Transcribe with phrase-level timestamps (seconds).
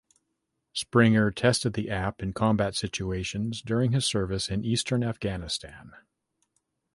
[0.73, 5.91] Springer tested the app in combat situations during his service in eastern Afghanistan.